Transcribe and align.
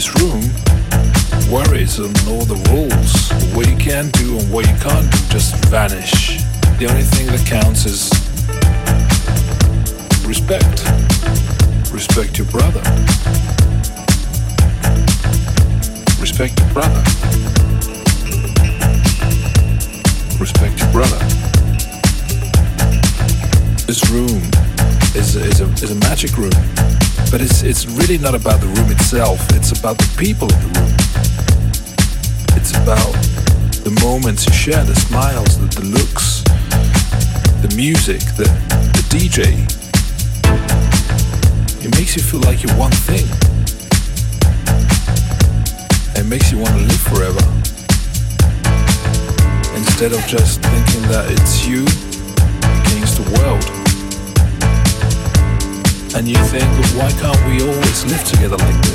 this 0.00 0.22
room, 0.22 0.40
worries 1.52 1.98
and 1.98 2.16
all 2.26 2.46
the 2.46 2.56
rules, 2.72 3.28
what 3.54 3.68
you 3.68 3.76
can 3.76 4.08
do 4.12 4.38
and 4.38 4.50
what 4.50 4.66
you 4.66 4.74
can't 4.80 5.12
do, 5.12 5.18
just 5.28 5.54
vanish. 5.66 6.38
The 6.78 6.86
only 6.88 7.02
thing 7.02 7.26
that 7.26 7.44
counts 7.44 7.84
is 7.84 8.08
respect. 10.26 10.88
Respect 11.92 12.38
your 12.38 12.46
brother. 12.46 12.80
Respect 16.18 16.58
your 16.58 16.72
brother. 16.72 17.02
Respect 20.40 20.80
your 20.80 20.92
brother. 20.92 21.20
This 23.84 24.08
room 24.08 24.40
is, 25.14 25.36
is, 25.36 25.60
a, 25.60 25.66
is 25.84 25.90
a 25.90 25.96
magic 25.96 26.38
room, 26.38 26.56
but 27.30 27.40
it's, 27.40 27.62
it's 27.62 27.86
really 27.86 28.18
not 28.18 28.34
about 28.34 28.60
the 28.60 28.66
room 28.66 28.90
itself, 28.90 29.38
it's 29.54 29.78
about 29.78 29.96
the 29.98 30.10
people 30.18 30.50
in 30.52 30.60
the 30.60 30.80
room. 30.80 30.94
It's 32.58 32.72
about 32.72 33.14
the 33.84 33.96
moments 34.02 34.46
you 34.46 34.52
share, 34.52 34.82
the 34.82 34.96
smiles, 34.96 35.56
the, 35.58 35.66
the 35.80 35.86
looks, 35.86 36.42
the 37.62 37.72
music, 37.76 38.18
the, 38.34 38.50
the 38.98 39.04
DJ. 39.14 39.62
It 41.84 41.94
makes 41.94 42.16
you 42.16 42.22
feel 42.22 42.40
like 42.40 42.64
you're 42.64 42.76
one 42.76 42.90
thing. 42.90 43.26
It 46.18 46.26
makes 46.26 46.50
you 46.50 46.58
want 46.58 46.74
to 46.74 46.82
live 46.82 47.00
forever. 47.00 47.44
Instead 49.78 50.12
of 50.12 50.20
just 50.26 50.60
thinking 50.62 51.02
that 51.08 51.30
it's 51.30 51.64
you 51.64 51.82
against 52.90 53.22
the 53.22 53.38
world. 53.38 53.79
And 56.12 56.26
you 56.26 56.36
think, 56.46 56.64
why 56.96 57.10
can't 57.12 57.38
we 57.46 57.62
always 57.62 58.04
live 58.04 58.24
together 58.24 58.56
like 58.56 58.82
this? 58.82 58.89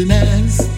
Anybody 0.00 0.71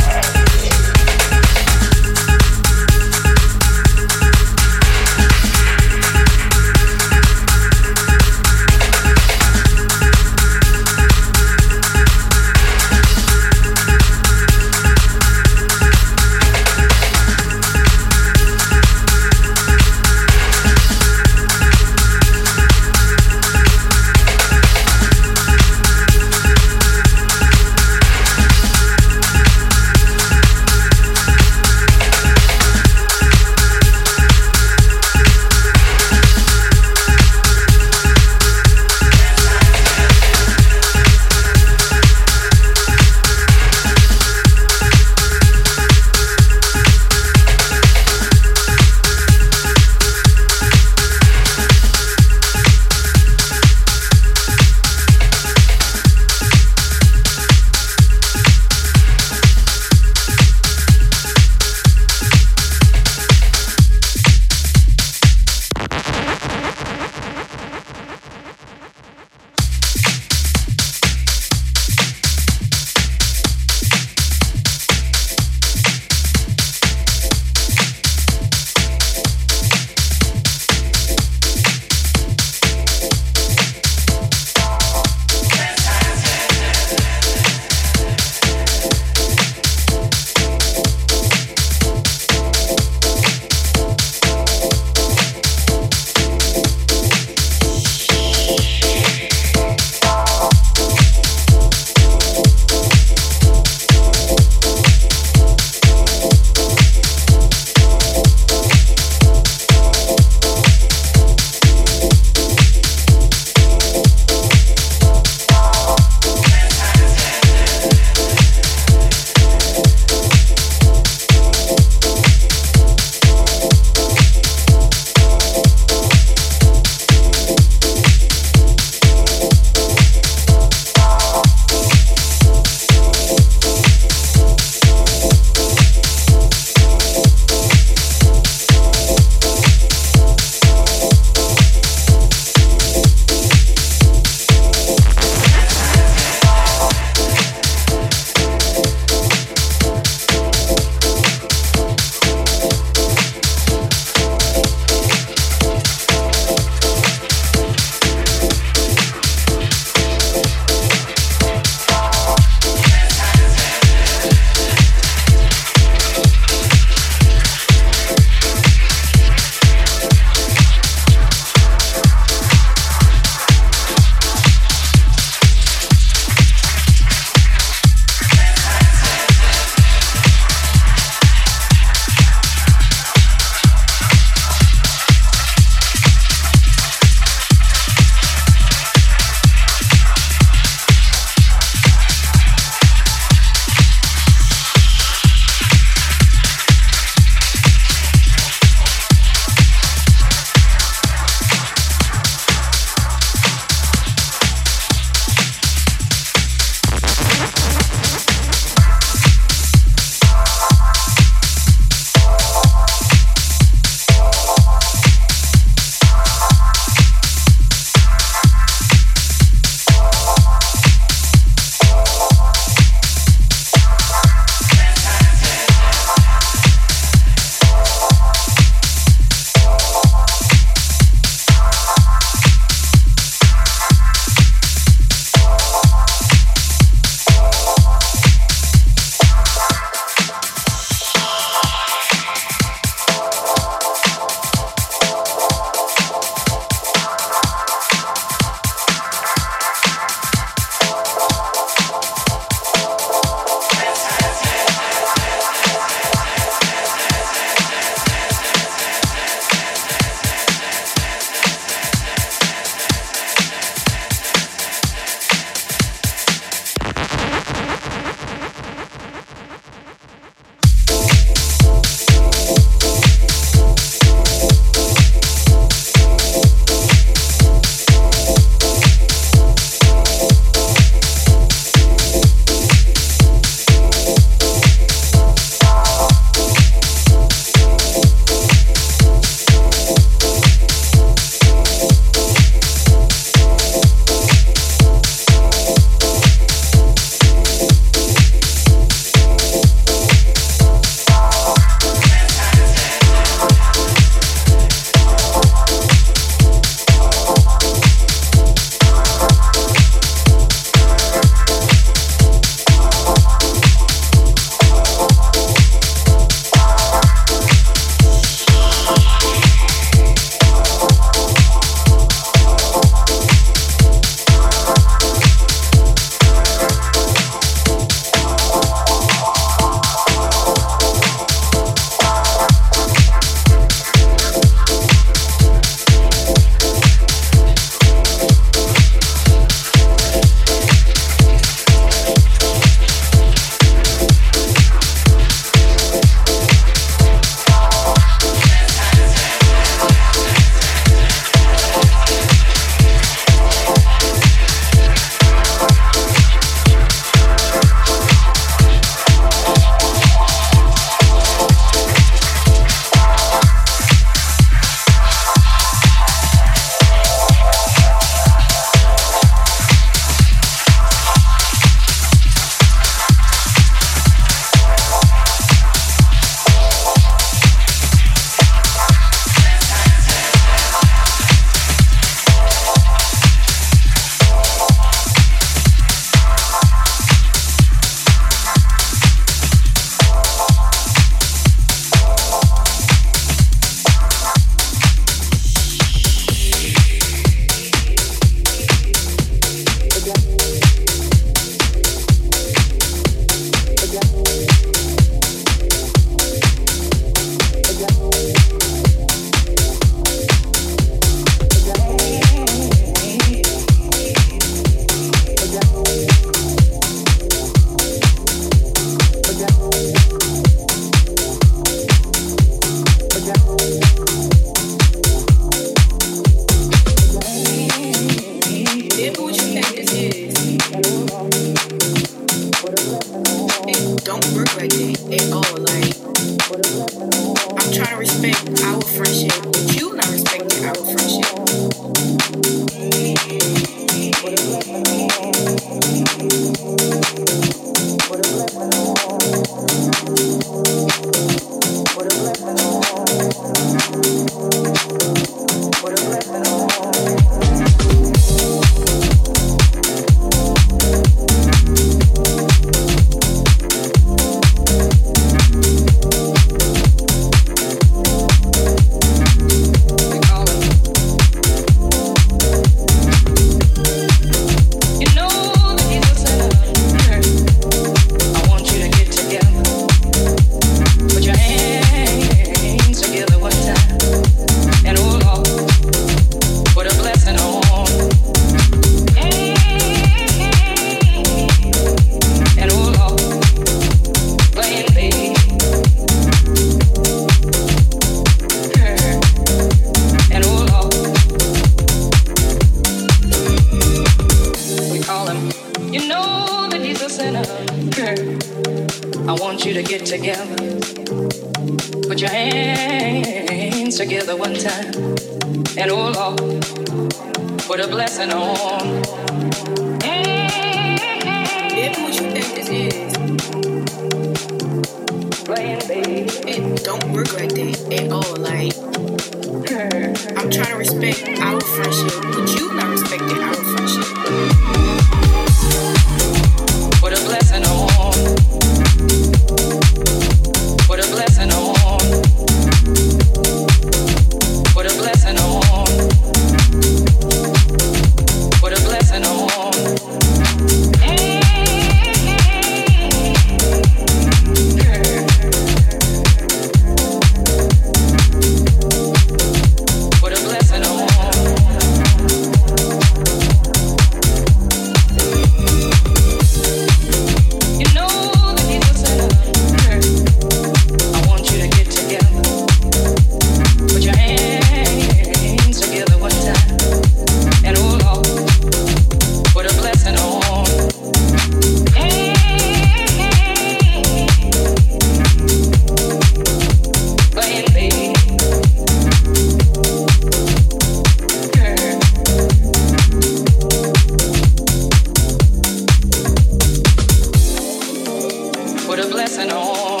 blessing 599.30 599.52
on. 599.52 600.00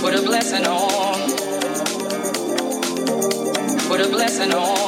Put 0.00 0.14
a 0.14 0.22
blessing 0.22 0.66
on. 0.66 1.30
Put 3.88 4.00
a 4.00 4.08
blessing 4.08 4.52
on. 4.52 4.87